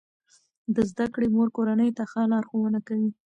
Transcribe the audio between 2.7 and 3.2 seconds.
کوي.